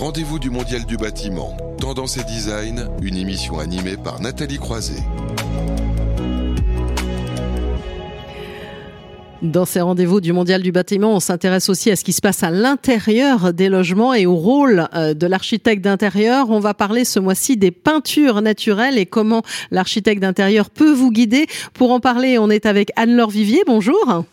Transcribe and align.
rendez-vous 0.00 0.38
du 0.38 0.48
Mondial 0.48 0.86
du 0.86 0.96
bâtiment. 0.96 1.54
Tendance 1.78 2.16
et 2.16 2.24
design, 2.24 2.88
une 3.02 3.18
émission 3.18 3.58
animée 3.58 3.98
par 4.02 4.18
Nathalie 4.18 4.56
Croiset. 4.56 5.02
Dans 9.42 9.66
ces 9.66 9.82
rendez-vous 9.82 10.22
du 10.22 10.32
Mondial 10.32 10.62
du 10.62 10.72
bâtiment, 10.72 11.14
on 11.14 11.20
s'intéresse 11.20 11.68
aussi 11.68 11.90
à 11.90 11.96
ce 11.96 12.04
qui 12.04 12.14
se 12.14 12.22
passe 12.22 12.42
à 12.42 12.50
l'intérieur 12.50 13.52
des 13.52 13.68
logements 13.68 14.14
et 14.14 14.24
au 14.24 14.36
rôle 14.36 14.88
euh, 14.94 15.12
de 15.12 15.26
l'architecte 15.26 15.84
d'intérieur. 15.84 16.48
On 16.48 16.60
va 16.60 16.72
parler 16.72 17.04
ce 17.04 17.20
mois-ci 17.20 17.58
des 17.58 17.70
peintures 17.70 18.40
naturelles 18.40 18.96
et 18.96 19.04
comment 19.04 19.42
l'architecte 19.70 20.22
d'intérieur 20.22 20.70
peut 20.70 20.92
vous 20.92 21.12
guider. 21.12 21.46
Pour 21.74 21.90
en 21.92 22.00
parler, 22.00 22.38
on 22.38 22.48
est 22.48 22.64
avec 22.64 22.90
Anne-Laure 22.96 23.28
Vivier. 23.28 23.64
Bonjour. 23.66 24.24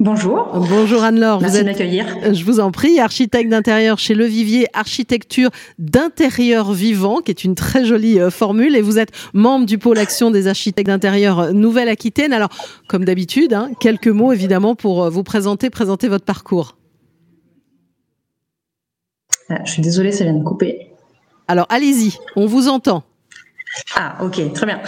Bonjour. 0.00 0.52
Bonjour 0.54 1.02
Anne-Laure. 1.02 1.40
Merci 1.40 1.58
de 1.58 1.64
m'accueillir. 1.64 2.06
Je 2.32 2.44
vous 2.44 2.60
en 2.60 2.70
prie, 2.70 3.00
architecte 3.00 3.50
d'intérieur 3.50 3.98
chez 3.98 4.14
Le 4.14 4.26
Vivier 4.26 4.68
Architecture 4.72 5.50
d'intérieur 5.80 6.72
vivant, 6.72 7.18
qui 7.18 7.32
est 7.32 7.42
une 7.42 7.56
très 7.56 7.84
jolie 7.84 8.20
euh, 8.20 8.30
formule. 8.30 8.76
Et 8.76 8.80
vous 8.80 9.00
êtes 9.00 9.10
membre 9.34 9.66
du 9.66 9.76
pôle 9.76 9.98
action 9.98 10.30
des 10.30 10.46
architectes 10.46 10.86
d'intérieur 10.86 11.52
Nouvelle-Aquitaine. 11.52 12.32
Alors, 12.32 12.50
comme 12.86 13.04
d'habitude, 13.04 13.52
hein, 13.52 13.70
quelques 13.80 14.06
mots 14.06 14.32
évidemment 14.32 14.76
pour 14.76 15.02
euh, 15.02 15.10
vous 15.10 15.24
présenter, 15.24 15.68
présenter 15.68 16.06
votre 16.06 16.24
parcours. 16.24 16.76
Ah, 19.50 19.64
je 19.64 19.72
suis 19.72 19.82
désolée, 19.82 20.12
ça 20.12 20.22
vient 20.22 20.34
de 20.34 20.44
couper. 20.44 20.92
Alors, 21.48 21.66
allez-y, 21.70 22.18
on 22.36 22.46
vous 22.46 22.68
entend. 22.68 23.02
Ah, 23.96 24.16
ok, 24.20 24.52
très 24.52 24.66
bien. 24.66 24.80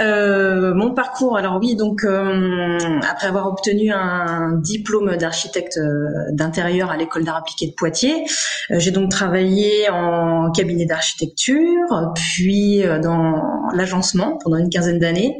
Euh, 0.00 0.74
mon 0.74 0.92
parcours, 0.92 1.36
alors 1.36 1.58
oui, 1.60 1.76
donc 1.76 2.04
euh, 2.04 2.78
après 3.08 3.26
avoir 3.26 3.46
obtenu 3.48 3.92
un 3.92 4.52
diplôme 4.62 5.16
d'architecte 5.16 5.78
euh, 5.78 6.06
d'intérieur 6.32 6.90
à 6.90 6.96
l'école 6.96 7.24
d'art 7.24 7.36
appliqué 7.36 7.66
de 7.68 7.72
Poitiers, 7.72 8.24
j'ai 8.70 8.90
donc 8.90 9.10
travaillé 9.10 9.88
en 9.90 10.50
cabinet 10.52 10.86
d'architecture, 10.86 12.12
puis 12.14 12.82
dans 13.02 13.42
l'agencement 13.74 14.38
pendant 14.42 14.56
une 14.56 14.70
quinzaine 14.70 14.98
d'années, 14.98 15.38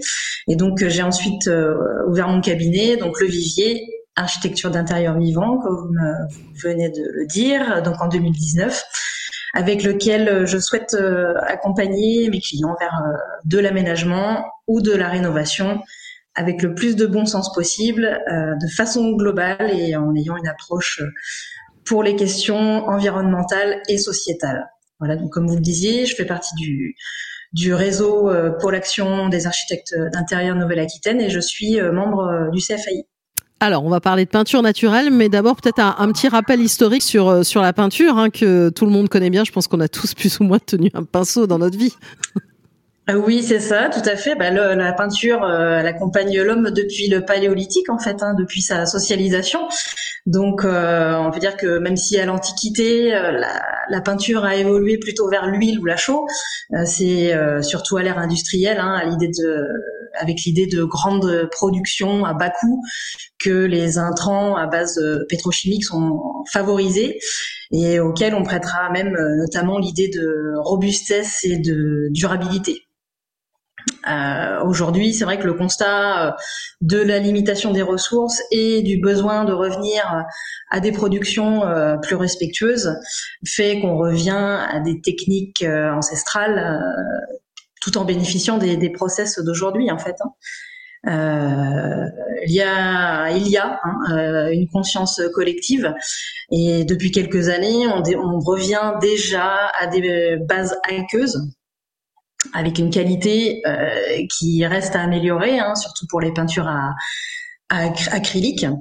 et 0.48 0.56
donc 0.56 0.84
j'ai 0.86 1.02
ensuite 1.02 1.48
ouvert 2.08 2.28
mon 2.28 2.40
cabinet, 2.40 2.96
donc 2.96 3.20
le 3.20 3.26
Vivier, 3.26 3.86
architecture 4.16 4.70
d'intérieur 4.70 5.18
vivant, 5.18 5.58
comme 5.58 5.96
vous 6.28 6.60
venez 6.62 6.90
de 6.90 7.02
le 7.12 7.26
dire, 7.26 7.82
donc 7.82 8.00
en 8.00 8.08
2019 8.08 8.82
avec 9.54 9.82
lequel 9.82 10.28
euh, 10.28 10.46
je 10.46 10.58
souhaite 10.58 10.94
euh, 10.94 11.34
accompagner 11.42 12.28
mes 12.30 12.40
clients 12.40 12.76
vers 12.78 12.94
euh, 13.04 13.16
de 13.44 13.58
l'aménagement 13.58 14.44
ou 14.66 14.80
de 14.80 14.92
la 14.92 15.08
rénovation 15.08 15.80
avec 16.36 16.62
le 16.62 16.74
plus 16.74 16.94
de 16.94 17.06
bon 17.06 17.26
sens 17.26 17.52
possible, 17.52 18.22
de 18.28 18.66
façon 18.68 19.10
globale 19.16 19.68
et 19.72 19.96
en 19.96 20.14
ayant 20.14 20.36
une 20.36 20.46
approche 20.46 21.02
pour 21.84 22.04
les 22.04 22.14
questions 22.14 22.86
environnementales 22.86 23.82
et 23.88 23.98
sociétales. 23.98 24.70
Voilà, 25.00 25.16
donc 25.16 25.32
comme 25.32 25.48
vous 25.48 25.56
le 25.56 25.60
disiez, 25.60 26.06
je 26.06 26.14
fais 26.14 26.24
partie 26.24 26.54
du, 26.54 26.94
du 27.52 27.74
réseau 27.74 28.30
pour 28.60 28.70
l'action 28.70 29.28
des 29.28 29.48
architectes 29.48 29.92
d'intérieur 30.12 30.54
Nouvelle-Aquitaine 30.54 31.20
et 31.20 31.30
je 31.30 31.40
suis 31.40 31.80
membre 31.80 32.48
du 32.52 32.60
CFAI. 32.60 33.06
Alors, 33.62 33.84
on 33.84 33.90
va 33.90 34.00
parler 34.00 34.24
de 34.24 34.30
peinture 34.30 34.62
naturelle, 34.62 35.10
mais 35.10 35.28
d'abord 35.28 35.56
peut-être 35.56 35.80
un, 35.80 36.10
petit 36.12 36.28
rappel 36.28 36.62
historique 36.62 37.02
sur 37.02 37.28
euh, 37.28 37.42
sur 37.42 37.60
la 37.60 37.74
peinture 37.74 38.16
hein, 38.16 38.30
que 38.30 38.70
tout 38.70 38.86
le 38.86 38.90
monde 38.90 39.10
connaît 39.10 39.28
bien. 39.28 39.44
Je 39.44 39.52
pense 39.52 39.68
qu'on 39.68 39.80
a 39.80 39.88
tous 39.88 40.14
plus 40.14 40.40
ou 40.40 40.44
moins 40.44 40.58
tenu 40.58 40.90
un 40.94 41.04
pinceau 41.04 41.46
dans 41.46 41.58
notre 41.58 41.76
vie. 41.76 41.94
Ah 43.06 43.18
oui, 43.18 43.42
c'est 43.42 43.60
ça, 43.60 43.90
tout 43.90 44.08
à 44.08 44.16
fait. 44.16 44.34
Bah, 44.34 44.50
la 44.50 44.92
peinture, 44.92 45.44
euh, 45.44 45.80
elle 45.80 45.86
accompagne 45.86 46.40
l'homme 46.40 46.70
depuis 46.70 47.08
le 47.08 47.24
paléolithique, 47.24 47.90
en 47.90 47.98
fait, 47.98 48.22
hein, 48.22 48.34
depuis 48.38 48.62
sa 48.62 48.86
socialisation. 48.86 49.60
Donc, 50.26 50.64
euh, 50.64 51.16
on 51.16 51.30
peut 51.30 51.40
dire 51.40 51.56
que 51.56 51.78
même 51.78 51.96
si 51.96 52.18
à 52.20 52.24
l'Antiquité, 52.24 53.10
la, 53.10 54.00
peinture 54.00 54.44
a 54.44 54.54
évolué 54.56 54.96
plutôt 54.96 55.28
vers 55.28 55.46
l'huile 55.46 55.80
ou 55.80 55.86
la 55.86 55.96
chaux, 55.96 56.26
c'est 56.84 57.34
surtout 57.62 57.96
à 57.96 58.02
l'ère 58.02 58.18
industrielle, 58.18 58.78
hein, 58.78 58.94
à 58.94 59.04
l'idée 59.04 59.28
de 59.28 59.66
avec 60.18 60.42
l'idée 60.42 60.66
de 60.66 60.84
grande 60.84 61.48
production 61.52 62.24
à 62.24 62.34
bas 62.34 62.50
coût 62.50 62.82
que 63.38 63.64
les 63.64 63.98
intrants 63.98 64.56
à 64.56 64.66
base 64.66 65.00
pétrochimique 65.28 65.84
sont 65.84 66.20
favorisés 66.52 67.18
et 67.72 68.00
auxquels 68.00 68.34
on 68.34 68.42
prêtera 68.42 68.90
même 68.90 69.14
euh, 69.14 69.36
notamment 69.36 69.78
l'idée 69.78 70.08
de 70.08 70.54
robustesse 70.58 71.44
et 71.44 71.58
de 71.58 72.08
durabilité. 72.10 72.86
Euh, 74.08 74.62
Aujourd'hui, 74.64 75.14
c'est 75.14 75.24
vrai 75.24 75.38
que 75.38 75.46
le 75.46 75.54
constat 75.54 76.26
euh, 76.26 76.32
de 76.80 76.98
la 76.98 77.18
limitation 77.18 77.72
des 77.72 77.82
ressources 77.82 78.42
et 78.50 78.82
du 78.82 78.98
besoin 78.98 79.44
de 79.44 79.52
revenir 79.52 80.24
à 80.70 80.80
des 80.80 80.92
productions 80.92 81.64
euh, 81.64 81.96
plus 81.96 82.16
respectueuses 82.16 82.94
fait 83.46 83.80
qu'on 83.80 83.96
revient 83.96 84.58
à 84.70 84.80
des 84.80 85.00
techniques 85.00 85.64
ancestrales 85.64 86.82
tout 87.80 87.98
en 87.98 88.04
bénéficiant 88.04 88.58
des, 88.58 88.76
des 88.76 88.90
process 88.90 89.38
d'aujourd'hui 89.38 89.90
en 89.90 89.98
fait. 89.98 90.16
Hein. 90.20 90.32
Euh, 91.06 92.10
il 92.46 92.52
y 92.52 92.60
a, 92.60 93.30
il 93.30 93.48
y 93.48 93.56
a 93.56 93.80
hein, 93.82 93.96
euh, 94.12 94.50
une 94.52 94.68
conscience 94.68 95.20
collective 95.32 95.94
et 96.50 96.84
depuis 96.84 97.10
quelques 97.10 97.48
années, 97.48 97.86
on, 97.88 98.38
revient 98.40 98.92
déjà 99.00 99.70
à 99.78 99.86
des 99.86 100.36
bases 100.46 100.76
aqueuses 100.90 101.40
avec 102.52 102.78
une 102.78 102.90
qualité 102.90 103.62
euh, 103.66 104.26
qui 104.30 104.66
reste 104.66 104.94
à 104.94 105.02
améliorer, 105.02 105.58
hein, 105.58 105.74
surtout 105.74 106.06
pour 106.08 106.20
les 106.20 106.32
peintures 106.32 106.68
à, 106.68 106.94
à 107.70 107.90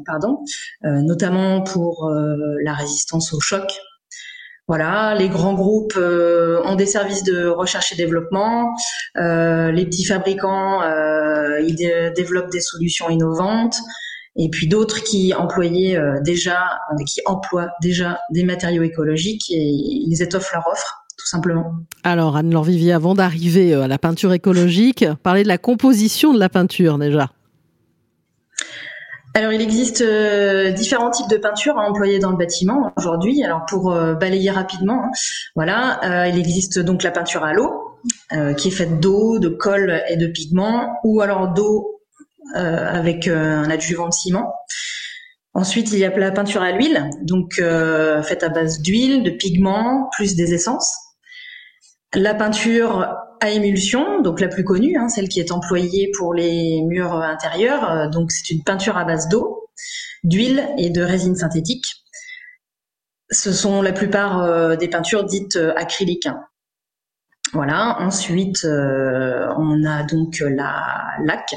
pardon, 0.06 0.44
notamment 0.82 1.62
pour 1.62 2.10
la 2.64 2.74
résistance 2.74 3.34
au 3.34 3.40
choc 3.40 3.72
voilà, 4.70 5.16
les 5.16 5.30
grands 5.30 5.56
groupes 5.56 5.96
euh, 5.98 6.62
ont 6.64 6.76
des 6.76 6.86
services 6.86 7.24
de 7.24 7.48
recherche 7.48 7.92
et 7.92 7.96
développement. 7.96 8.76
Euh, 9.18 9.72
les 9.72 9.84
petits 9.84 10.06
fabricants, 10.06 10.84
euh, 10.84 11.60
ils 11.62 11.76
développent 12.16 12.52
des 12.52 12.62
solutions 12.62 13.10
innovantes. 13.10 13.78
Et 14.36 14.48
puis 14.48 14.68
d'autres 14.68 15.02
qui 15.02 15.34
employaient 15.34 16.00
déjà, 16.24 16.80
qui 17.08 17.20
emploient 17.26 17.72
déjà 17.82 18.20
des 18.30 18.44
matériaux 18.44 18.84
écologiques 18.84 19.50
et 19.50 19.58
ils 19.58 20.22
étoffent 20.22 20.54
leur 20.54 20.68
offre 20.68 21.04
tout 21.18 21.26
simplement. 21.26 21.74
Alors 22.04 22.38
Anne-Laure 22.38 22.64
Vivier, 22.64 22.94
avant 22.94 23.16
d'arriver 23.16 23.74
à 23.74 23.88
la 23.88 23.98
peinture 23.98 24.32
écologique, 24.34 25.04
parler 25.24 25.42
de 25.42 25.50
la 25.50 25.58
composition 25.58 26.32
de 26.32 26.40
la 26.40 26.48
peinture 26.48 27.00
déjà. 27.00 27.32
Alors, 29.40 29.54
il 29.54 29.62
existe 29.62 30.02
euh, 30.02 30.72
différents 30.72 31.12
types 31.12 31.30
de 31.30 31.38
peintures 31.38 31.80
à 31.80 31.90
employer 31.90 32.20
dans 32.20 32.32
le 32.32 32.36
bâtiment 32.36 32.92
aujourd'hui. 32.98 33.42
Alors, 33.42 33.66
pour 33.66 33.94
euh, 33.94 34.14
balayer 34.14 34.52
rapidement, 34.52 35.06
hein, 35.06 35.12
voilà, 35.56 36.02
euh, 36.04 36.28
il 36.28 36.38
existe 36.38 36.78
donc 36.78 37.04
la 37.04 37.12
peinture 37.12 37.46
à 37.46 37.54
l'eau, 37.54 37.72
qui 38.58 38.68
est 38.68 38.72
faite 38.72 39.00
d'eau, 39.00 39.40
de 39.40 39.48
colle 39.48 40.04
et 40.10 40.18
de 40.18 40.28
pigments, 40.28 41.00
ou 41.06 41.22
alors 41.22 41.54
d'eau 41.54 42.02
avec 42.54 43.28
un 43.28 43.70
adjuvant 43.70 44.08
de 44.08 44.14
ciment. 44.14 44.54
Ensuite, 45.54 45.92
il 45.94 46.00
y 46.00 46.06
a 46.06 46.10
la 46.10 46.32
peinture 46.32 46.62
à 46.62 46.72
l'huile, 46.72 47.10
donc 47.22 47.56
faite 48.24 48.44
à 48.44 48.50
base 48.50 48.82
d'huile, 48.82 49.24
de 49.24 49.32
pigments, 49.32 50.10
plus 50.16 50.36
des 50.36 50.54
essences. 50.54 50.96
La 52.14 52.34
peinture 52.34 53.08
à 53.42 53.52
émulsion, 53.52 54.22
donc 54.22 54.40
la 54.40 54.48
plus 54.48 54.64
connue, 54.64 54.98
hein, 54.98 55.10
celle 55.10 55.30
qui 55.30 55.40
est 55.40 55.52
employée 55.52 56.12
pour 56.18 56.34
les 56.34 56.82
murs 56.82 57.14
intérieurs. 57.14 57.90
Euh, 57.92 58.10
donc 58.10 58.32
c'est 58.32 58.54
une 58.54 58.64
peinture 58.64 58.98
à 58.98 59.06
base 59.06 59.30
d'eau, 59.30 59.70
d'huile 60.24 60.68
et 60.78 60.90
de 60.90 61.02
résine 61.02 61.36
synthétique. 61.36 61.86
Ce 63.32 63.54
sont 63.54 63.82
la 63.82 63.94
plupart 63.94 64.42
euh, 64.42 64.76
des 64.76 64.88
peintures 64.88 65.24
dites 65.24 65.56
euh, 65.56 65.74
acryliques. 65.76 66.26
Hein. 66.26 66.42
Voilà. 67.54 67.98
Ensuite, 68.00 68.64
euh, 68.66 69.48
on 69.58 69.84
a 69.84 70.04
donc 70.04 70.40
la 70.40 71.16
laque, 71.24 71.56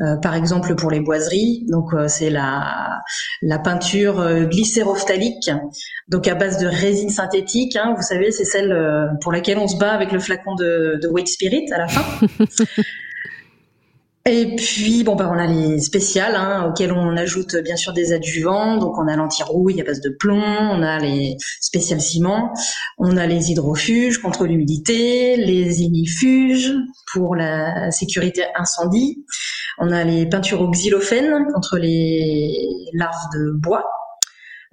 euh, 0.00 0.16
par 0.16 0.34
exemple 0.34 0.74
pour 0.74 0.90
les 0.90 1.00
boiseries. 1.00 1.64
Donc 1.68 1.94
euh, 1.94 2.08
c'est 2.08 2.30
la 2.30 3.00
la 3.40 3.58
peinture 3.58 4.46
glycérophthalique, 4.48 5.50
donc 6.08 6.28
à 6.28 6.34
base 6.34 6.58
de 6.58 6.66
résine 6.66 7.10
synthétique. 7.10 7.76
Hein, 7.76 7.94
vous 7.96 8.02
savez, 8.02 8.30
c'est 8.30 8.44
celle 8.44 8.76
pour 9.20 9.32
laquelle 9.32 9.58
on 9.58 9.68
se 9.68 9.76
bat 9.76 9.92
avec 9.92 10.12
le 10.12 10.20
flacon 10.20 10.54
de, 10.54 10.98
de 11.02 11.08
White 11.08 11.28
Spirit 11.28 11.66
à 11.72 11.78
la 11.78 11.88
fin. 11.88 12.26
Et 14.24 14.54
puis, 14.54 15.02
bon, 15.02 15.16
bah, 15.16 15.28
on 15.32 15.36
a 15.36 15.46
les 15.48 15.80
spéciales, 15.80 16.36
hein, 16.36 16.68
auxquelles 16.68 16.92
on 16.92 17.16
ajoute 17.16 17.56
bien 17.56 17.74
sûr 17.74 17.92
des 17.92 18.12
adjuvants. 18.12 18.76
Donc, 18.76 18.96
on 18.96 19.08
a 19.08 19.16
l'anti-rouille 19.16 19.80
à 19.80 19.84
base 19.84 20.00
de 20.00 20.10
plomb, 20.10 20.40
on 20.40 20.80
a 20.80 21.00
les 21.00 21.36
spéciales 21.60 22.00
ciment, 22.00 22.52
on 22.98 23.16
a 23.16 23.26
les 23.26 23.50
hydrofuges 23.50 24.18
contre 24.18 24.46
l'humidité, 24.46 25.36
les 25.36 25.82
inifuges 25.82 26.72
pour 27.12 27.34
la 27.34 27.90
sécurité 27.90 28.44
incendie. 28.54 29.24
On 29.78 29.90
a 29.90 30.04
les 30.04 30.26
peintures 30.26 30.60
au 30.60 30.70
xylophène 30.70 31.44
contre 31.52 31.78
les 31.78 32.68
larves 32.94 33.26
de 33.34 33.50
bois, 33.58 33.84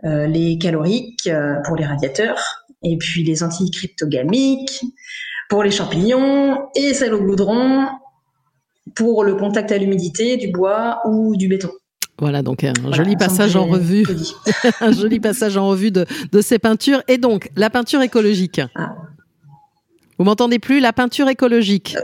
euh, 0.06 0.28
les 0.28 0.60
caloriques 0.60 1.26
euh, 1.26 1.56
pour 1.66 1.76
les 1.76 1.86
radiateurs, 1.86 2.68
et 2.84 2.98
puis 2.98 3.24
les 3.24 3.42
anticryptogamiques 3.42 4.84
pour 5.50 5.64
les 5.64 5.72
champignons, 5.72 6.70
et 6.76 6.94
celles 6.94 7.16
au 7.16 7.24
goudron 7.24 7.88
pour 8.96 9.24
le 9.24 9.36
contact 9.36 9.72
à 9.72 9.78
l'humidité 9.78 10.38
du 10.38 10.50
bois 10.50 11.02
ou 11.06 11.36
du 11.36 11.48
béton. 11.48 11.70
Voilà, 12.20 12.42
donc 12.42 12.66
un 12.66 12.74
joli 12.92 13.16
passage 13.16 13.56
en 13.56 13.66
revue, 13.66 14.06
un 14.82 14.92
joli 14.92 15.20
passage 15.20 15.56
en 15.56 15.68
revue 15.68 15.92
de, 15.92 16.06
de 16.32 16.42
ces 16.42 16.60
peintures. 16.60 17.02
Et 17.08 17.18
donc, 17.18 17.50
la 17.56 17.70
peinture 17.70 18.02
écologique. 18.02 18.60
Ah. 18.76 18.96
Vous 20.20 20.26
m'entendez 20.26 20.60
plus 20.60 20.82
La 20.82 20.92
peinture 20.92 21.30
écologique? 21.30 21.96
Euh, 21.98 22.04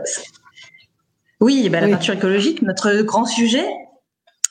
oui, 1.42 1.68
bah, 1.68 1.82
la 1.82 1.90
peinture 1.90 2.14
écologique, 2.14 2.62
notre 2.62 3.02
grand 3.02 3.26
sujet. 3.26 3.66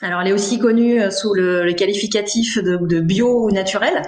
Alors, 0.02 0.20
elle 0.20 0.28
est 0.28 0.32
aussi 0.32 0.58
connue 0.58 1.00
euh, 1.00 1.10
sous 1.10 1.32
le, 1.32 1.72
qualificatif 1.72 2.58
de, 2.58 3.00
bio 3.00 3.46
ou 3.46 3.50
naturel. 3.50 4.02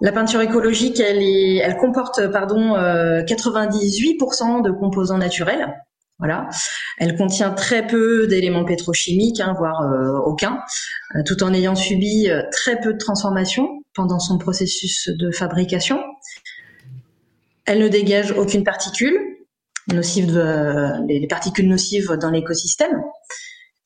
La 0.00 0.12
peinture 0.12 0.40
écologique, 0.40 0.98
elle, 0.98 1.22
est, 1.22 1.56
elle 1.56 1.76
comporte 1.76 2.26
pardon 2.28 2.74
98% 2.74 4.58
euh, 4.58 4.62
de 4.62 4.70
composants 4.70 5.18
naturels. 5.18 5.74
Elle 6.98 7.16
contient 7.16 7.50
très 7.50 7.86
peu 7.86 8.26
d'éléments 8.26 8.64
pétrochimiques, 8.64 9.40
hein, 9.40 9.54
voire 9.56 9.82
aucun, 10.24 10.58
tout 11.26 11.42
en 11.42 11.52
ayant 11.52 11.74
subi 11.74 12.28
très 12.50 12.80
peu 12.80 12.92
de 12.92 12.98
transformations 12.98 13.82
pendant 13.94 14.18
son 14.18 14.38
processus 14.38 15.08
de 15.08 15.30
fabrication. 15.30 16.00
Elle 17.66 17.80
ne 17.80 17.88
dégage 17.88 18.32
aucune 18.32 18.64
particule 18.64 19.18
nocive, 19.92 20.38
les 21.06 21.26
particules 21.26 21.68
nocives 21.68 22.16
dans 22.20 22.30
l'écosystème. 22.30 23.02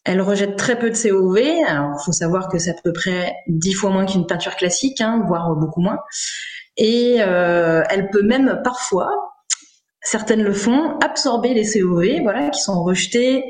Elle 0.04 0.22
rejette 0.22 0.56
très 0.56 0.78
peu 0.78 0.90
de 0.90 0.96
COV. 0.96 1.38
Il 1.38 2.04
faut 2.04 2.12
savoir 2.12 2.48
que 2.48 2.58
c'est 2.58 2.70
à 2.70 2.82
peu 2.82 2.92
près 2.92 3.34
dix 3.46 3.74
fois 3.74 3.90
moins 3.90 4.06
qu'une 4.06 4.26
peinture 4.26 4.56
classique, 4.56 5.00
hein, 5.00 5.22
voire 5.26 5.54
beaucoup 5.54 5.80
moins. 5.80 5.98
Et 6.76 7.16
euh, 7.18 7.82
elle 7.90 8.08
peut 8.10 8.22
même 8.22 8.60
parfois, 8.64 9.27
certaines 10.10 10.42
le 10.42 10.52
font, 10.52 10.98
absorber 11.04 11.52
les 11.54 11.64
COV, 11.70 12.22
voilà, 12.22 12.48
qui 12.50 12.60
sont 12.60 12.82
rejetés 12.82 13.44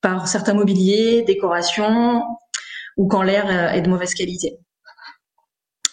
par 0.00 0.28
certains 0.28 0.54
mobiliers, 0.54 1.22
décorations, 1.22 2.22
ou 2.96 3.08
quand 3.08 3.22
l'air 3.22 3.74
est 3.74 3.82
de 3.82 3.90
mauvaise 3.90 4.14
qualité. 4.14 4.58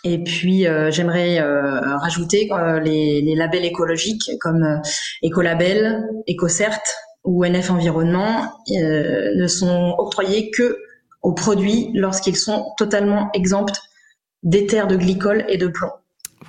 Et 0.04 0.24
puis 0.24 0.68
euh, 0.68 0.90
j'aimerais 0.92 1.40
euh, 1.40 1.98
rajouter 1.98 2.50
euh, 2.52 2.80
les, 2.80 3.36
labels 3.36 3.66
écologiques 3.66 4.32
comme 4.40 4.82
Écolabel, 5.22 6.04
EcoCert 6.30 6.80
ou 7.24 7.46
NF 7.46 7.70
Environnement 7.70 8.52
ne 8.68 9.48
sont 9.48 9.96
octroyés 9.98 10.50
que 10.52 10.78
aux 11.22 11.34
produits 11.34 11.92
lorsqu'ils 11.94 12.36
sont 12.38 12.66
totalement 12.78 13.30
exempts 13.34 13.80
d'éther 14.42 14.88
de 14.88 14.96
glycol 14.96 15.46
et 15.48 15.58
de 15.58 15.68
plomb. 15.68 15.92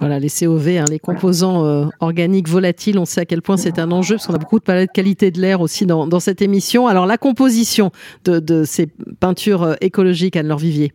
Voilà, 0.02 0.18
les 0.18 0.28
COV, 0.28 0.68
hein, 0.78 0.84
les 0.90 0.98
composants 0.98 1.88
organiques 2.00 2.48
volatiles, 2.48 2.98
on 2.98 3.04
sait 3.04 3.20
à 3.20 3.24
quel 3.24 3.40
point 3.40 3.56
c'est 3.56 3.78
un 3.78 3.92
enjeu, 3.92 4.16
parce 4.16 4.26
qu'on 4.26 4.34
a 4.34 4.38
beaucoup 4.38 4.58
de 4.58 4.64
palais 4.64 4.86
de 4.86 4.90
qualité 4.90 5.30
de 5.30 5.40
l'air 5.40 5.60
aussi 5.60 5.86
dans, 5.86 6.08
dans, 6.08 6.18
cette 6.18 6.42
émission. 6.42 6.88
Alors, 6.88 7.06
la 7.06 7.18
composition 7.18 7.92
de, 8.24 8.40
de 8.40 8.64
ces 8.64 8.88
peintures 9.20 9.76
écologiques, 9.80 10.34
Anne-Laure 10.34 10.58
Vivier 10.58 10.92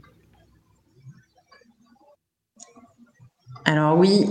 Alors 3.64 3.98
oui, 3.98 4.26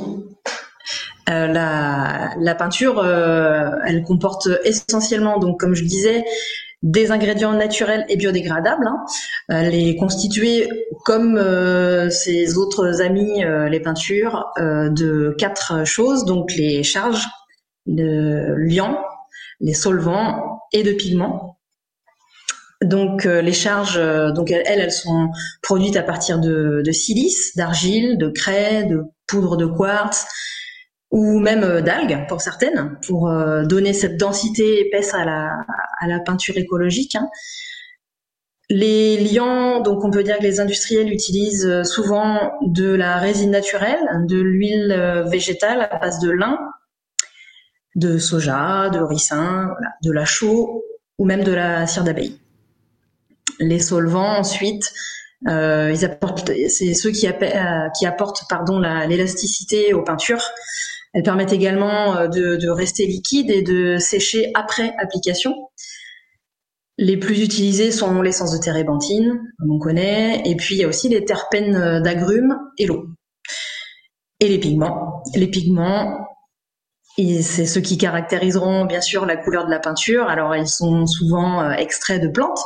euh, 1.29 1.47
la, 1.49 2.55
peinture, 2.55 3.01
euh, 3.01 3.71
elle 3.85 4.05
comporte 4.05 4.49
essentiellement, 4.65 5.39
donc 5.39 5.59
comme 5.59 5.75
je 5.75 5.83
disais, 5.83 6.25
des 6.83 7.11
ingrédients 7.11 7.53
naturels 7.53 8.05
et 8.09 8.17
biodégradables. 8.17 8.87
Hein. 8.87 9.05
Elle 9.49 9.75
est 9.75 9.97
constituée, 9.97 10.69
comme 11.05 11.37
euh, 11.37 12.11
ses 12.11 12.59
autres 12.59 13.01
amis, 13.03 13.43
les 13.71 13.81
peintures, 13.81 14.47
de 14.59 15.35
quatre 15.39 15.85
choses, 15.85 16.25
donc 16.25 16.55
les 16.55 16.83
charges, 16.83 17.27
de 17.87 18.55
liant, 18.59 18.99
les 19.61 19.75
solvants 19.75 20.61
et 20.73 20.83
de 20.83 20.93
pigments. 20.93 21.57
Donc 22.83 23.25
euh, 23.25 23.41
les 23.41 23.53
charges, 23.53 23.97
euh, 23.97 24.33
donc 24.33 24.51
elles, 24.51 24.63
elles 24.67 24.93
sont 24.93 25.31
produites 25.63 25.97
à 25.97 26.03
partir 26.03 26.39
de, 26.39 26.83
silice, 26.93 27.57
d'argile, 27.57 28.19
de 28.19 28.29
craie, 28.29 28.85
de 28.85 29.03
poudre 29.27 29.57
de 29.57 29.67
quartz 29.67 30.27
ou 31.11 31.39
même 31.39 31.63
euh, 31.63 31.81
d'algues 31.81 32.27
pour 32.29 32.41
certaines, 32.41 32.99
pour 33.07 33.31
donner 33.65 33.93
cette 33.93 34.17
densité 34.17 34.87
épaisse 34.87 35.15
à 35.15 35.25
la, 35.25 36.21
peinture 36.25 36.57
écologique. 36.57 37.15
Hein. 37.15 37.29
Les 38.69 39.17
liants, 39.17 39.81
donc 39.81 40.05
on 40.05 40.11
peut 40.11 40.25
dire 40.25 40.39
que 40.39 40.43
les 40.43 40.59
industriels 40.59 41.13
utilisent 41.13 41.85
souvent 41.85 42.53
de 42.63 42.93
la 42.93 43.19
résine 43.19 43.53
naturelle, 43.53 44.05
de 44.27 44.41
l'huile 44.41 45.25
végétale 45.31 45.89
à 45.89 45.99
base 45.99 46.19
de 46.19 46.31
lin, 46.31 46.59
de 47.95 48.19
soja, 48.19 48.91
de 48.91 48.99
ricin, 48.99 49.71
de 50.03 50.13
la 50.13 50.25
chaux 50.25 50.85
ou 51.19 51.25
même 51.25 51.43
de 51.43 51.53
la 51.53 51.87
cire 51.87 52.05
d'abeille. 52.05 52.39
Les 53.59 53.79
solvants, 53.79 54.39
ensuite, 54.39 54.93
euh, 55.49 55.95
c'est 56.69 56.95
ceux 56.95 57.11
qui, 57.11 57.27
euh, 57.27 57.89
apportent 58.07 58.45
l'élasticité 59.09 59.95
aux 59.95 60.03
peintures. 60.03 60.43
Elles 61.15 61.23
permettent 61.23 61.53
également 61.53 62.17
euh, 62.17 62.29
de, 62.29 62.69
rester 62.69 63.07
liquides 63.07 63.51
et 63.51 63.63
de 63.63 63.99
sécher 63.99 64.51
après 64.55 64.95
application. 64.99 65.55
Les 66.99 67.17
plus 67.17 67.43
utilisés 67.43 67.91
sont 67.91 68.23
l'essence 68.23 68.53
de 68.53 68.59
térébenthine, 68.59 69.39
comme 69.59 69.71
on 69.71 69.79
connaît, 69.79 70.43
et 70.47 70.57
puis 70.57 70.77
il 70.77 70.79
y 70.79 70.85
a 70.85 70.89
aussi 70.89 71.09
les 71.11 71.25
terpènes 71.25 72.01
d'agrumes 72.03 72.59
et 72.79 72.87
l'eau. 72.87 73.07
Et 74.41 74.49
les 74.49 74.59
pigments. 74.59 75.23
Les 75.35 75.47
pigments, 75.47 76.27
c'est 77.19 77.67
ceux 77.67 77.83
qui 77.83 77.99
caractériseront 77.99 78.87
bien 78.87 79.03
sûr 79.03 79.27
la 79.27 79.37
couleur 79.37 79.67
de 79.67 79.71
la 79.71 79.79
peinture. 79.79 80.27
Alors 80.29 80.57
ils 80.57 80.69
sont 80.69 81.07
souvent 81.07 81.71
extraits 81.73 82.23
de 82.23 82.29
plantes, 82.29 82.61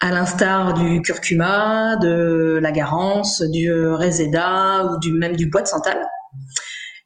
à 0.00 0.10
l'instar 0.10 0.74
du 0.74 1.02
curcuma, 1.02 1.96
de 1.96 2.58
la 2.60 2.72
garance, 2.72 3.42
du 3.42 3.70
réseda 3.72 4.86
ou 4.86 4.98
du, 4.98 5.12
même 5.12 5.36
du 5.36 5.46
bois 5.46 5.62
de 5.62 5.68
santal. 5.68 6.08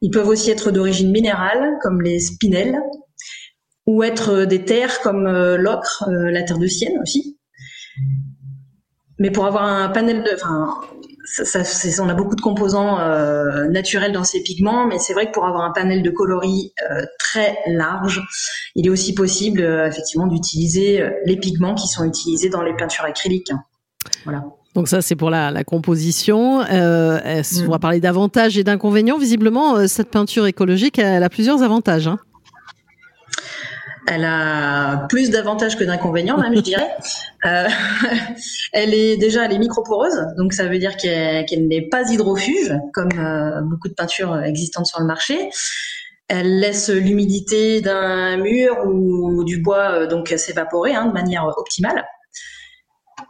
Ils 0.01 0.11
peuvent 0.11 0.27
aussi 0.27 0.51
être 0.51 0.71
d'origine 0.71 1.11
minérale, 1.11 1.77
comme 1.81 2.01
les 2.01 2.19
spinels, 2.19 2.79
ou 3.85 4.03
être 4.03 4.45
des 4.45 4.65
terres 4.65 4.99
comme 5.01 5.27
euh, 5.27 5.57
l'ocre, 5.57 6.05
euh, 6.07 6.31
la 6.31 6.43
terre 6.43 6.57
de 6.57 6.67
sienne 6.67 6.97
aussi. 7.01 7.37
Mais 9.19 9.31
pour 9.31 9.45
avoir 9.45 9.63
un 9.63 9.89
panel 9.89 10.23
de, 10.23 10.29
enfin, 10.33 10.81
ça, 11.25 11.61
on 12.03 12.09
a 12.09 12.13
beaucoup 12.13 12.35
de 12.35 12.41
composants 12.41 12.99
euh, 12.99 13.67
naturels 13.67 14.11
dans 14.11 14.23
ces 14.23 14.41
pigments, 14.41 14.85
mais 14.85 14.99
c'est 14.99 15.13
vrai 15.13 15.27
que 15.27 15.31
pour 15.31 15.45
avoir 15.45 15.63
un 15.63 15.71
panel 15.71 16.03
de 16.03 16.09
coloris 16.09 16.73
euh, 16.89 17.05
très 17.19 17.57
large, 17.67 18.21
il 18.75 18.87
est 18.87 18.89
aussi 18.89 19.13
possible 19.13 19.61
euh, 19.61 19.87
effectivement 19.87 20.27
d'utiliser 20.27 21.03
les 21.25 21.37
pigments 21.37 21.75
qui 21.75 21.87
sont 21.87 22.03
utilisés 22.03 22.49
dans 22.49 22.61
les 22.61 22.75
peintures 22.75 23.05
acryliques. 23.05 23.51
Voilà. 24.23 24.43
Donc 24.75 24.87
ça, 24.87 25.01
c'est 25.01 25.15
pour 25.15 25.29
la, 25.29 25.63
composition. 25.63 26.59
On 26.59 27.69
va 27.69 27.79
parler 27.79 27.99
d'avantages 27.99 28.57
et 28.57 28.63
d'inconvénients. 28.63 29.17
Visiblement, 29.17 29.87
cette 29.87 30.11
peinture 30.11 30.45
écologique, 30.47 30.99
elle 30.99 31.23
a 31.23 31.29
plusieurs 31.29 31.63
avantages. 31.63 32.07
Hein. 32.07 32.19
Elle 34.07 34.23
a 34.23 35.07
plus 35.09 35.31
d'avantages 35.31 35.77
que 35.77 35.83
d'inconvénients, 35.83 36.37
même, 36.37 36.55
je 36.55 36.61
dirais. 36.61 36.89
Euh, 37.45 37.67
elle 38.73 38.95
est 38.95 39.17
déjà, 39.17 39.45
elle 39.45 39.53
est 39.53 39.59
microporeuse, 39.59 40.19
donc 40.35 40.51
ça 40.51 40.65
veut 40.65 40.79
dire 40.79 40.97
qu'elle 40.97 41.67
n'est 41.67 41.87
pas 41.89 42.01
hydrofuge, 42.11 42.73
comme 42.91 43.11
euh, 43.19 43.61
beaucoup 43.61 43.87
de 43.87 43.93
peintures 43.93 44.41
existantes 44.41 44.87
sur 44.87 44.99
le 44.99 45.05
marché. 45.05 45.51
Elle 46.27 46.59
laisse 46.59 46.89
l'humidité 46.89 47.81
d'un 47.81 48.37
mur 48.37 48.77
ou 48.87 49.43
du 49.43 49.61
bois 49.61 49.91
euh, 49.91 50.07
donc 50.07 50.29
s'évaporer 50.35 50.95
hein, 50.95 51.05
de 51.05 51.11
manière 51.11 51.45
optimale. 51.55 52.03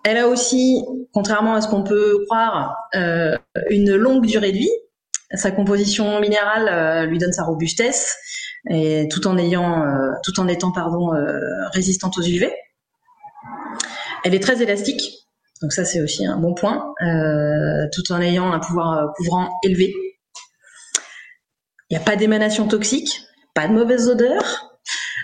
Elle 0.05 0.17
a 0.17 0.29
aussi, 0.29 0.86
contrairement 1.12 1.55
à 1.55 1.60
ce 1.60 1.67
qu'on 1.67 1.84
peut 1.84 2.24
croire, 2.29 2.77
une 3.70 3.96
longue 3.96 4.25
durée 4.25 4.53
de 4.53 4.60
vie. 4.60 4.72
Sa 5.34 5.51
composition 5.51 6.22
minérale 6.22 7.10
lui 7.10 7.17
donne 7.17 7.34
sa 7.34 7.44
robustesse 7.44 8.15
et 8.70 9.08
tout 9.10 9.28
en 9.28 9.38
ayant, 9.38 9.84
euh, 9.84 10.12
tout 10.24 10.40
en 10.40 10.48
étant 10.48 10.72
pardon 10.72 11.14
euh, 11.14 11.40
résistante 11.74 12.18
aux 12.18 12.22
UV. 12.22 12.52
Elle 14.24 14.34
est 14.34 14.40
très 14.40 14.62
élastique, 14.64 15.02
donc 15.62 15.72
ça 15.72 15.86
c'est 15.86 16.02
aussi 16.02 16.26
un 16.26 16.38
bon 16.38 16.54
point, 16.54 16.94
euh, 17.02 17.88
tout 17.94 18.12
en 18.12 18.20
ayant 18.22 18.52
un 18.52 18.60
pouvoir 18.60 19.14
couvrant 19.16 19.50
élevé. 19.64 19.94
Il 21.90 21.98
n'y 21.98 21.98
a 21.98 22.06
pas 22.06 22.16
d'émanation 22.16 22.68
toxique, 22.68 23.22
pas 23.54 23.68
de 23.68 23.74
mauvaise 23.74 24.10
odeur. 24.10 24.72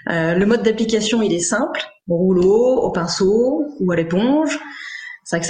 le 0.06 0.46
mode 0.46 0.62
d'application 0.62 1.24
il 1.24 1.34
est 1.34 1.40
simple, 1.40 1.82
au 2.08 2.16
rouleau, 2.16 2.78
au 2.82 2.92
pinceau 2.92 3.66
ou 3.80 3.92
à 3.92 3.96
l'éponge. 3.96 4.60
C'est 5.32 5.40
que 5.40 5.46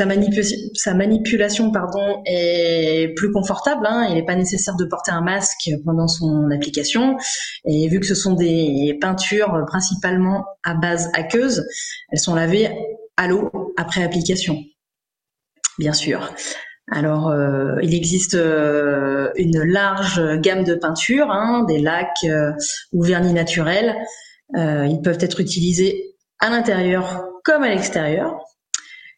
sa, 0.76 0.94
manipulation 0.94 1.72
pardon, 1.72 2.22
est 2.28 3.16
plus 3.16 3.32
confortable. 3.32 3.88
Hein. 3.88 4.06
Il 4.10 4.14
n'est 4.14 4.26
pas 4.26 4.36
nécessaire 4.36 4.76
de 4.76 4.86
porter 4.86 5.10
un 5.10 5.22
masque 5.22 5.72
pendant 5.84 6.08
son 6.08 6.52
application. 6.52 7.18
Et 7.66 7.88
vu 7.88 8.00
que 8.00 8.06
ce 8.06 8.14
sont 8.14 8.36
des 8.36 8.96
peintures 9.02 9.64
principalement 9.66 10.46
à 10.64 10.76
base 10.76 11.10
aqueuse, 11.16 11.66
elles 12.12 12.20
sont 12.20 12.36
lavées 12.36 12.70
à 13.18 13.26
l'eau 13.26 13.74
après 13.76 14.04
application, 14.04 14.56
bien 15.80 15.94
sûr. 15.94 16.32
Alors, 16.92 17.30
euh, 17.30 17.78
il 17.82 17.96
existe 17.96 18.36
euh, 18.36 19.32
une 19.36 19.64
large 19.64 20.22
gamme 20.42 20.64
de 20.64 20.76
peintures, 20.76 21.32
hein, 21.32 21.64
des 21.68 21.80
lacs 21.80 22.10
euh, 22.26 22.52
ou 22.92 23.04
vernis 23.04 23.34
naturels. 23.34 23.96
ils 24.56 25.00
peuvent 25.04 25.18
être 25.22 25.40
utilisés 25.40 26.14
à 26.40 26.52
l'intérieur 26.52 27.26
comme 27.44 27.64
à 27.64 27.70
l'extérieur. 27.70 28.40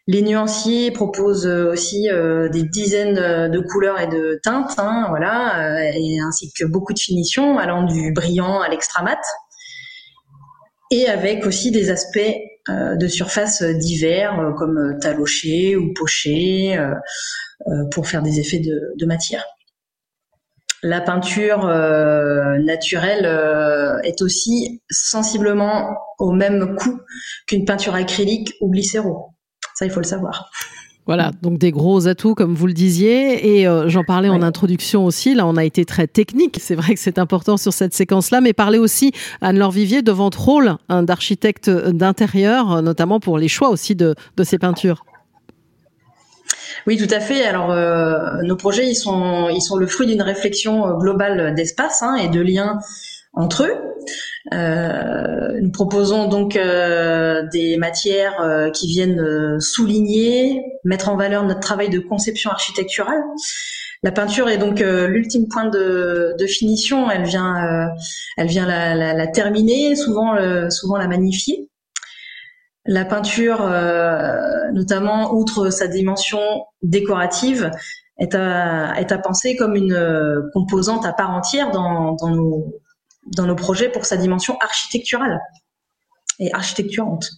Les 0.07 0.21
nuanciers 0.21 0.91
proposent 0.91 1.47
aussi 1.47 2.09
des 2.51 2.63
dizaines 2.63 3.15
de 3.49 3.59
couleurs 3.59 4.01
et 4.01 4.07
de 4.07 4.37
teintes, 4.43 4.77
hein, 4.77 5.05
voilà, 5.07 5.77
ainsi 6.27 6.51
que 6.51 6.65
beaucoup 6.65 6.91
de 6.91 6.99
finitions 6.99 7.57
allant 7.57 7.83
du 7.83 8.11
brillant 8.11 8.59
à 8.59 8.67
l'extramat, 8.67 9.21
et 10.91 11.07
avec 11.07 11.45
aussi 11.45 11.71
des 11.71 11.89
aspects 11.89 12.19
de 12.67 13.07
surface 13.07 13.63
divers 13.63 14.53
comme 14.57 14.99
taloché 14.99 15.77
ou 15.77 15.93
poché 15.93 16.77
pour 17.91 18.05
faire 18.05 18.23
des 18.23 18.41
effets 18.41 18.59
de 18.59 19.05
matière. 19.05 19.45
La 20.85 20.99
peinture 20.99 21.65
euh, 21.65 22.57
naturelle 22.57 23.25
euh, 23.25 24.01
est 24.01 24.21
aussi 24.21 24.81
sensiblement 24.91 25.95
au 26.19 26.33
même 26.33 26.75
coût 26.75 26.99
qu'une 27.47 27.63
peinture 27.63 27.95
acrylique 27.95 28.53
ou 28.59 28.69
glycéro. 28.69 29.32
Ça, 29.73 29.85
il 29.85 29.91
faut 29.91 29.99
le 29.99 30.05
savoir. 30.05 30.49
Voilà, 31.05 31.31
donc 31.41 31.57
des 31.57 31.71
gros 31.71 32.07
atouts 32.07 32.33
comme 32.33 32.55
vous 32.55 32.65
le 32.65 32.73
disiez 32.73 33.59
et 33.59 33.67
euh, 33.67 33.89
j'en 33.89 34.05
parlais 34.05 34.29
en 34.29 34.41
introduction 34.41 35.05
aussi. 35.05 35.35
Là, 35.35 35.45
on 35.45 35.57
a 35.57 35.65
été 35.65 35.83
très 35.83 36.07
technique. 36.07 36.59
C'est 36.61 36.75
vrai 36.75 36.93
que 36.93 36.99
c'est 36.99 37.19
important 37.19 37.57
sur 37.57 37.73
cette 37.73 37.93
séquence-là, 37.93 38.39
mais 38.39 38.53
parler 38.53 38.77
aussi 38.79 39.11
Anne-Laure 39.41 39.71
Vivier 39.71 40.01
de 40.01 40.11
votre 40.13 40.41
rôle 40.41 40.77
hein, 40.87 41.03
d'architecte 41.03 41.69
d'intérieur, 41.69 42.81
notamment 42.81 43.19
pour 43.19 43.37
les 43.37 43.49
choix 43.49 43.69
aussi 43.69 43.95
de, 43.95 44.15
de 44.37 44.43
ces 44.45 44.57
peintures. 44.57 45.03
Oui, 46.87 46.97
tout 46.97 47.13
à 47.13 47.19
fait. 47.19 47.45
Alors, 47.45 47.71
euh, 47.71 48.41
nos 48.43 48.55
projets, 48.55 48.87
ils 48.87 48.95
sont, 48.95 49.49
ils 49.49 49.61
sont 49.61 49.77
le 49.77 49.87
fruit 49.87 50.07
d'une 50.07 50.21
réflexion 50.21 50.87
euh, 50.87 50.93
globale 50.93 51.53
d'espace 51.55 52.01
hein, 52.01 52.15
et 52.15 52.29
de 52.29 52.41
liens 52.41 52.79
entre 53.33 53.63
eux. 53.63 53.75
Euh, 54.53 55.59
nous 55.61 55.71
proposons 55.71 56.27
donc 56.27 56.53
des 56.53 57.77
matières 57.77 58.69
qui 58.73 58.87
viennent 58.87 59.59
souligner, 59.59 60.63
mettre 60.83 61.09
en 61.09 61.17
valeur 61.17 61.43
notre 61.43 61.59
travail 61.59 61.89
de 61.89 61.99
conception 61.99 62.51
architecturale. 62.51 63.21
La 64.03 64.11
peinture 64.11 64.49
est 64.49 64.57
donc 64.57 64.79
l'ultime 64.79 65.47
point 65.47 65.65
de, 65.65 66.35
finition. 66.47 67.09
Elle 67.09 67.23
vient, 67.23 67.89
elle 68.37 68.47
vient 68.47 68.67
la, 68.67 69.13
la 69.13 69.27
terminer, 69.27 69.95
souvent, 69.95 70.35
souvent 70.69 70.97
la 70.97 71.07
magnifier. 71.07 71.69
La 72.85 73.05
peinture, 73.05 73.61
euh, 73.61 74.71
notamment 74.73 75.33
outre 75.33 75.69
sa 75.69 75.87
dimension 75.87 76.39
décorative, 76.81 77.71
est 78.17 78.35
à, 78.35 78.99
est 78.99 79.11
à 79.11 79.17
penser 79.17 79.55
comme 79.55 79.75
une 79.75 79.93
euh, 79.93 80.41
composante 80.53 81.05
à 81.05 81.13
part 81.13 81.31
entière 81.31 81.71
dans, 81.71 82.13
dans, 82.15 82.29
nos, 82.29 82.75
dans 83.27 83.45
nos 83.45 83.55
projets 83.55 83.89
pour 83.89 84.05
sa 84.05 84.17
dimension 84.17 84.57
architecturale 84.61 85.39
et 86.39 86.51
architecturante. 86.53 87.29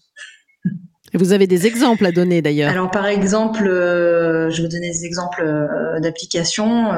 Et 1.14 1.18
vous 1.18 1.32
avez 1.32 1.48
des 1.48 1.66
exemples 1.66 2.06
à 2.06 2.12
donner 2.12 2.42
d'ailleurs. 2.42 2.72
Alors 2.72 2.92
par 2.92 3.06
exemple, 3.06 3.68
euh, 3.68 4.50
je 4.50 4.62
vais 4.62 4.68
donner 4.68 4.92
des 4.92 5.06
exemples 5.06 5.46
d'application, 6.02 6.92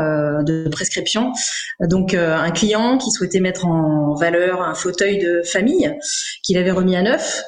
de 0.44 0.68
prescription. 0.70 1.34
Donc 1.82 2.14
un 2.14 2.50
client 2.52 2.98
qui 2.98 3.12
souhaitait 3.12 3.42
mettre 3.42 3.66
en 3.66 4.16
valeur 4.16 4.62
un 4.62 4.74
fauteuil 4.74 5.20
de 5.20 5.42
famille 5.44 5.94
qu'il 6.44 6.58
avait 6.58 6.72
remis 6.72 6.96
à 6.96 7.02
neuf 7.02 7.44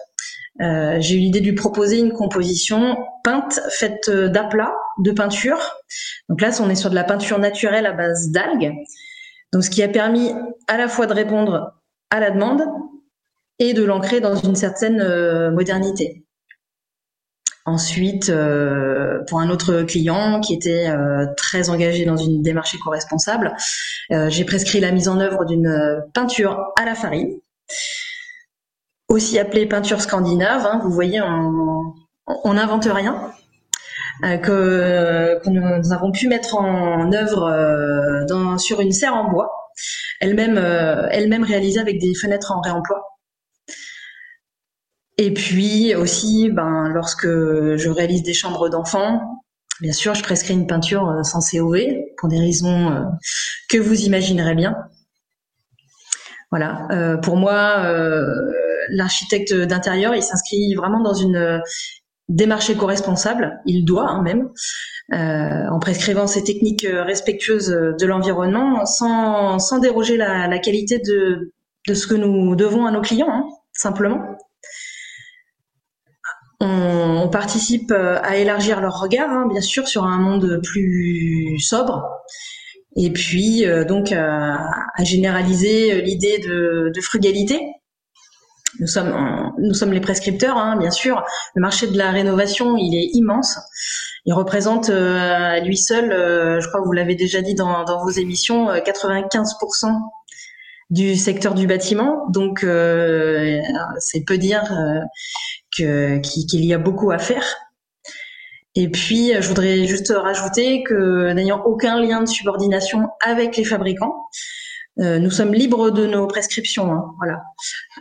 euh, 0.62 0.98
j'ai 1.00 1.15
eu 1.15 1.19
l'idée 1.19 1.39
de 1.39 1.46
lui 1.46 1.55
proposer 1.55 2.00
une 2.00 2.12
composition 2.12 2.98
peinte 3.24 3.62
faite 3.69 4.10
d'aplats 4.10 4.75
de 5.00 5.12
peinture. 5.12 5.60
Donc 6.27 6.41
là, 6.41 6.50
on 6.60 6.69
est 6.69 6.75
sur 6.75 6.89
de 6.89 6.96
la 6.96 7.03
peinture 7.03 7.39
naturelle 7.39 7.86
à 7.86 7.93
base 7.93 8.29
d'algues. 8.29 8.74
Donc 9.53 9.63
ce 9.63 9.69
qui 9.69 9.83
a 9.83 9.87
permis 9.87 10.31
à 10.67 10.77
la 10.77 10.87
fois 10.87 11.07
de 11.07 11.13
répondre 11.13 11.73
à 12.09 12.19
la 12.19 12.31
demande 12.31 12.63
et 13.59 13.73
de 13.73 13.83
l'ancrer 13.83 14.21
dans 14.21 14.35
une 14.35 14.55
certaine 14.55 15.01
euh, 15.01 15.51
modernité. 15.51 16.25
Ensuite, 17.65 18.29
euh, 18.29 19.19
pour 19.27 19.39
un 19.39 19.49
autre 19.49 19.83
client 19.83 20.39
qui 20.39 20.53
était 20.53 20.91
très 21.37 21.69
engagé 21.69 22.05
dans 22.05 22.17
une 22.17 22.41
démarche 22.41 22.73
éco-responsable, 22.73 23.55
j'ai 24.09 24.43
prescrit 24.43 24.79
la 24.79 24.91
mise 24.91 25.07
en 25.07 25.19
œuvre 25.19 25.45
d'une 25.45 26.01
peinture 26.13 26.71
à 26.79 26.85
la 26.85 26.95
farine 26.95 27.39
aussi 29.09 29.39
appelée 29.39 29.65
peinture 29.65 30.01
scandinave. 30.01 30.65
Hein, 30.65 30.79
vous 30.83 30.91
voyez, 30.91 31.21
on 31.21 32.53
n'invente 32.53 32.85
rien. 32.85 33.33
Euh, 34.23 34.38
que, 34.38 35.49
nous 35.49 35.93
avons 35.93 36.11
pu 36.11 36.27
mettre 36.27 36.55
en 36.55 37.11
œuvre 37.13 37.43
euh, 37.43 38.57
sur 38.57 38.81
une 38.81 38.91
serre 38.91 39.15
en 39.15 39.29
bois, 39.29 39.49
elle-même 40.19 40.57
euh, 40.57 41.07
elle-même 41.11 41.43
réalisée 41.43 41.79
avec 41.79 41.99
des 41.99 42.13
fenêtres 42.15 42.51
en 42.51 42.59
réemploi. 42.61 43.01
Et 45.17 45.33
puis 45.33 45.95
aussi, 45.95 46.49
ben, 46.49 46.89
lorsque 46.89 47.27
je 47.27 47.89
réalise 47.89 48.23
des 48.23 48.33
chambres 48.33 48.69
d'enfants, 48.69 49.21
bien 49.81 49.93
sûr, 49.93 50.13
je 50.15 50.23
prescris 50.23 50.53
une 50.53 50.67
peinture 50.67 51.19
sans 51.23 51.39
COV 51.39 51.77
pour 52.17 52.29
des 52.29 52.39
raisons 52.39 53.05
que 53.69 53.77
vous 53.77 54.01
imaginerez 54.01 54.55
bien. 54.55 54.75
Voilà. 56.51 57.17
pour 57.21 57.35
moi, 57.35 57.91
l'architecte 58.89 59.53
d'intérieur, 59.53 60.15
il 60.15 60.23
s'inscrit 60.23 60.73
vraiment 60.75 61.01
dans 61.01 61.13
une 61.13 61.61
euh, 62.29 62.33
démarche 62.33 62.69
éco-responsable, 62.69 63.59
il 63.65 63.86
doit 63.86 64.09
hein, 64.09 64.21
même, 64.21 64.50
euh, 65.13 65.69
en 65.71 65.79
prescrivant 65.79 66.27
ces 66.27 66.43
techniques 66.43 66.86
euh, 66.86 67.03
respectueuses 67.03 67.69
de 67.69 68.05
l'environnement, 68.05 68.86
sans, 68.86 69.59
sans 69.59 69.79
déroger 69.79 70.17
la, 70.17 70.48
la, 70.48 70.59
qualité 70.59 71.00
de, 71.00 71.53
de 71.88 71.93
ce 71.93 72.07
que 72.07 72.15
nous 72.15 72.55
devons 72.55 72.86
à 72.86 72.91
nos 72.91 73.01
clients, 73.01 73.31
hein, 73.31 73.45
simplement. 73.74 74.21
On, 76.62 77.29
participe 77.31 77.91
à 77.91 78.38
élargir 78.38 78.81
leur 78.81 79.00
regard, 79.00 79.29
hein, 79.29 79.48
bien 79.48 79.62
sûr, 79.62 79.88
sur 79.88 80.05
un 80.05 80.17
monde 80.17 80.62
plus 80.63 81.59
sobre, 81.59 82.09
et 82.95 83.12
puis 83.12 83.65
donc 83.88 84.12
à, 84.12 84.57
généraliser 85.03 86.01
l'idée 86.01 86.39
de 86.39 87.01
frugalité 87.01 87.59
nous 88.79 88.88
sommes, 88.88 89.53
nous 89.57 89.73
sommes 89.73 89.93
les 89.93 90.01
prescripteurs, 90.01 90.57
hein, 90.57 90.77
bien 90.77 90.91
sûr. 90.91 91.23
Le 91.55 91.61
marché 91.61 91.88
de 91.88 91.97
la 91.97 92.11
rénovation, 92.11 92.77
il 92.77 92.95
est 92.95 93.09
immense. 93.13 93.57
Il 94.25 94.33
représente 94.33 94.89
euh, 94.89 95.17
à 95.17 95.59
lui 95.59 95.77
seul, 95.77 96.11
euh, 96.11 96.59
je 96.59 96.67
crois 96.67 96.81
que 96.81 96.85
vous 96.85 96.91
l'avez 96.91 97.15
déjà 97.15 97.41
dit 97.41 97.55
dans, 97.55 97.83
dans 97.83 98.03
vos 98.03 98.11
émissions, 98.11 98.71
95% 98.71 99.85
euh, 99.85 99.89
du 100.89 101.15
secteur 101.15 101.53
du 101.53 101.67
bâtiment. 101.67 102.27
Donc, 102.29 102.59
c'est 102.61 104.23
peu 104.25 104.38
dire 104.38 104.63
que 105.75 106.19
qu'il 106.19 106.65
y 106.65 106.73
a 106.73 106.77
beaucoup 106.77 107.11
à 107.11 107.17
faire. 107.17 107.43
Et 108.75 108.89
puis, 108.89 109.33
je 109.33 109.47
voudrais 109.47 109.85
juste 109.85 110.13
rajouter 110.15 110.83
que 110.83 111.31
n'ayant 111.33 111.61
aucun 111.63 111.99
lien 111.99 112.21
de 112.21 112.27
subordination 112.27 113.09
avec 113.23 113.57
les 113.57 113.63
fabricants, 113.63 114.27
euh, 114.99 115.19
nous 115.19 115.31
sommes 115.31 115.53
libres 115.53 115.91
de 115.91 116.05
nos 116.05 116.27
prescriptions. 116.27 116.91
Hein, 116.91 117.05
voilà. 117.17 117.41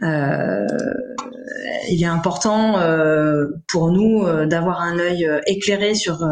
Euh, 0.03 0.67
il 1.89 2.03
est 2.03 2.07
important 2.07 2.79
euh, 2.79 3.47
pour 3.69 3.91
nous 3.91 4.27
d'avoir 4.47 4.81
un 4.81 4.99
œil 4.99 5.29
éclairé 5.47 5.95
sur 5.95 6.27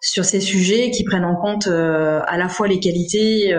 sur 0.00 0.24
ces 0.24 0.40
sujets 0.40 0.90
qui 0.90 1.04
prennent 1.04 1.24
en 1.24 1.36
compte 1.36 1.66
à 1.66 2.36
la 2.36 2.48
fois 2.48 2.66
les 2.68 2.80
qualités, 2.80 3.54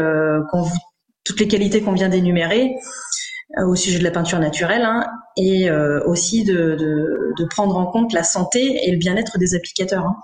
toutes 1.24 1.40
les 1.40 1.48
qualités 1.48 1.82
qu'on 1.82 1.94
vient 1.94 2.10
d'énumérer 2.10 2.72
au 3.66 3.76
sujet 3.76 4.00
de 4.00 4.04
la 4.04 4.12
peinture 4.12 4.40
naturelle, 4.40 4.84
hein, 4.84 5.06
et 5.38 5.70
aussi 6.06 6.44
de, 6.44 6.76
de, 6.76 7.34
de, 7.38 7.46
prendre 7.46 7.78
en 7.78 7.86
compte 7.86 8.14
la 8.14 8.24
santé 8.24 8.88
et 8.88 8.92
le 8.92 8.98
bien-être 8.98 9.38
des 9.38 9.56
applicateurs. 9.56 10.06
Hein. 10.06 10.16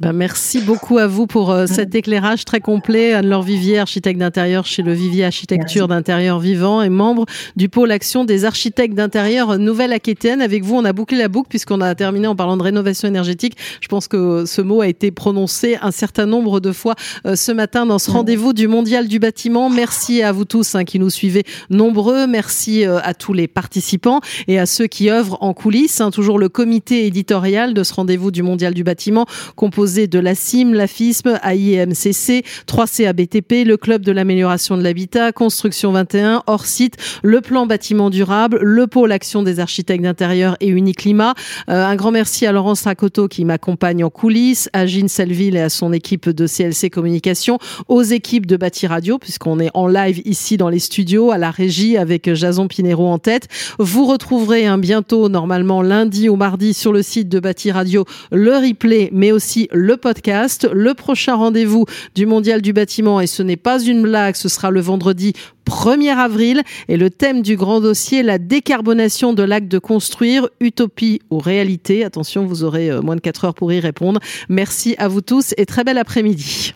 Ben 0.00 0.14
merci 0.14 0.62
beaucoup 0.62 0.96
à 0.96 1.06
vous 1.06 1.26
pour 1.26 1.50
euh, 1.50 1.66
cet 1.68 1.94
éclairage 1.94 2.46
très 2.46 2.60
complet. 2.60 3.12
Anne-Laure 3.12 3.42
Vivier, 3.42 3.78
architecte 3.78 4.18
d'intérieur 4.18 4.64
chez 4.64 4.82
le 4.82 4.94
Vivier 4.94 5.26
Architecture 5.26 5.86
d'intérieur 5.86 6.40
vivant 6.40 6.80
et 6.80 6.88
membre 6.88 7.26
du 7.56 7.68
pôle 7.68 7.90
action 7.92 8.24
des 8.24 8.46
architectes 8.46 8.94
d'intérieur 8.94 9.58
Nouvelle-Aquitaine. 9.58 10.40
Avec 10.40 10.64
vous, 10.64 10.76
on 10.76 10.84
a 10.86 10.94
bouclé 10.94 11.18
la 11.18 11.28
boucle 11.28 11.50
puisqu'on 11.50 11.82
a 11.82 11.94
terminé 11.94 12.26
en 12.26 12.34
parlant 12.34 12.56
de 12.56 12.62
rénovation 12.62 13.06
énergétique. 13.06 13.58
Je 13.82 13.88
pense 13.88 14.08
que 14.08 14.46
ce 14.46 14.62
mot 14.62 14.80
a 14.80 14.88
été 14.88 15.10
prononcé 15.10 15.76
un 15.82 15.90
certain 15.90 16.24
nombre 16.24 16.58
de 16.60 16.72
fois 16.72 16.94
euh, 17.26 17.36
ce 17.36 17.52
matin 17.52 17.84
dans 17.84 17.98
ce 17.98 18.10
rendez-vous 18.10 18.54
du 18.54 18.68
Mondial 18.68 19.08
du 19.08 19.18
bâtiment. 19.18 19.68
Merci 19.68 20.22
à 20.22 20.32
vous 20.32 20.46
tous 20.46 20.74
hein, 20.74 20.84
qui 20.84 21.00
nous 21.00 21.10
suivez 21.10 21.44
nombreux. 21.68 22.26
Merci 22.26 22.86
euh, 22.86 22.98
à 23.02 23.12
tous 23.12 23.34
les 23.34 23.46
participants 23.46 24.20
et 24.48 24.58
à 24.58 24.64
ceux 24.64 24.86
qui 24.86 25.10
œuvrent 25.10 25.36
en 25.42 25.52
coulisses. 25.52 26.00
Hein, 26.00 26.10
toujours 26.10 26.38
le 26.38 26.48
comité 26.48 27.06
éditorial 27.06 27.74
de 27.74 27.82
ce 27.84 27.92
rendez-vous 27.92 28.30
du 28.30 28.42
Mondial 28.42 28.72
du 28.72 28.84
bâtiment 28.84 29.26
composé 29.54 29.81
de 29.82 30.18
la 30.20 30.36
CIM, 30.36 30.74
la 30.74 30.86
FISM, 30.86 31.40
AIMCC, 31.42 32.44
3CABTP, 32.68 33.64
le 33.64 33.76
Club 33.76 34.02
de 34.02 34.12
l'amélioration 34.12 34.76
de 34.76 34.82
l'habitat, 34.82 35.32
Construction 35.32 35.90
21, 35.90 36.44
hors 36.46 36.66
site, 36.66 36.96
le 37.24 37.40
plan 37.40 37.66
bâtiment 37.66 38.08
durable, 38.08 38.58
le 38.62 38.86
pôle 38.86 39.10
action 39.10 39.42
des 39.42 39.58
architectes 39.58 40.04
d'intérieur 40.04 40.56
et 40.60 40.68
Uniclimat. 40.68 41.34
Euh, 41.68 41.84
un 41.84 41.96
grand 41.96 42.12
merci 42.12 42.46
à 42.46 42.52
Laurence 42.52 42.84
Racoto 42.84 43.26
qui 43.26 43.44
m'accompagne 43.44 44.04
en 44.04 44.10
coulisses, 44.10 44.70
à 44.72 44.86
Jean 44.86 45.08
Selville 45.08 45.56
et 45.56 45.62
à 45.62 45.68
son 45.68 45.92
équipe 45.92 46.28
de 46.28 46.46
CLC 46.46 46.88
Communication, 46.88 47.58
aux 47.88 48.02
équipes 48.02 48.46
de 48.46 48.56
Bâti 48.56 48.86
Radio, 48.86 49.18
puisqu'on 49.18 49.58
est 49.58 49.70
en 49.74 49.88
live 49.88 50.22
ici 50.24 50.56
dans 50.58 50.68
les 50.68 50.78
studios, 50.78 51.32
à 51.32 51.38
la 51.38 51.50
régie 51.50 51.96
avec 51.96 52.32
Jason 52.34 52.68
Pinero 52.68 53.08
en 53.08 53.18
tête. 53.18 53.48
Vous 53.80 54.06
retrouverez 54.06 54.64
un 54.64 54.78
bientôt, 54.78 55.28
normalement 55.28 55.82
lundi 55.82 56.28
ou 56.28 56.36
mardi, 56.36 56.72
sur 56.72 56.92
le 56.92 57.02
site 57.02 57.28
de 57.28 57.40
Bâti 57.40 57.72
Radio, 57.72 58.04
le 58.30 58.56
replay, 58.56 59.10
mais 59.12 59.32
aussi 59.32 59.68
le 59.72 59.96
podcast. 59.96 60.68
Le 60.72 60.94
prochain 60.94 61.34
rendez-vous 61.34 61.86
du 62.14 62.26
Mondial 62.26 62.62
du 62.62 62.72
bâtiment, 62.72 63.20
et 63.20 63.26
ce 63.26 63.42
n'est 63.42 63.56
pas 63.56 63.80
une 63.82 64.02
blague, 64.02 64.36
ce 64.36 64.48
sera 64.48 64.70
le 64.70 64.80
vendredi 64.80 65.32
1er 65.66 66.16
avril. 66.16 66.62
Et 66.88 66.96
le 66.96 67.10
thème 67.10 67.42
du 67.42 67.56
grand 67.56 67.80
dossier, 67.80 68.22
la 68.22 68.38
décarbonation 68.38 69.32
de 69.32 69.42
l'acte 69.42 69.68
de 69.68 69.78
construire, 69.78 70.48
utopie 70.60 71.20
ou 71.30 71.38
réalité. 71.38 72.04
Attention, 72.04 72.46
vous 72.46 72.64
aurez 72.64 72.90
euh, 72.90 73.02
moins 73.02 73.16
de 73.16 73.20
4 73.20 73.44
heures 73.46 73.54
pour 73.54 73.72
y 73.72 73.80
répondre. 73.80 74.20
Merci 74.48 74.94
à 74.98 75.08
vous 75.08 75.20
tous 75.20 75.54
et 75.56 75.66
très 75.66 75.84
bel 75.84 75.98
après-midi. 75.98 76.74